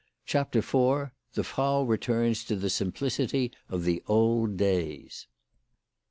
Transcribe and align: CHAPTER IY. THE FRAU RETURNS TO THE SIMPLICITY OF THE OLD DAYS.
CHAPTER 0.25 0.61
IY. 0.63 1.11
THE 1.33 1.43
FRAU 1.43 1.83
RETURNS 1.83 2.43
TO 2.45 2.55
THE 2.55 2.71
SIMPLICITY 2.71 3.51
OF 3.69 3.83
THE 3.83 4.01
OLD 4.07 4.57
DAYS. 4.57 5.27